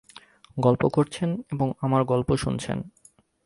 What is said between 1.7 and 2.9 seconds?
আমার গল্প শুনছেন।